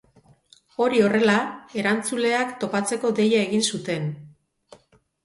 [0.85, 1.35] Hori horrela,
[1.81, 4.09] erantzuleak topatzeko deia egin zuten.